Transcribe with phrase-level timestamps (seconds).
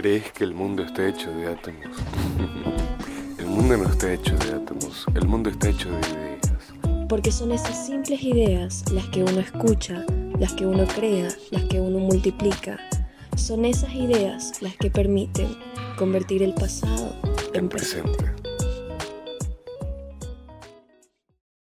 [0.00, 1.98] ¿Crees que el mundo está hecho de átomos?
[3.38, 7.06] el mundo no está hecho de átomos, el mundo está hecho de ideas.
[7.06, 10.06] Porque son esas simples ideas las que uno escucha,
[10.38, 12.78] las que uno crea, las que uno multiplica.
[13.36, 15.54] Son esas ideas las que permiten
[15.98, 17.14] convertir el pasado
[17.52, 18.39] en, presente.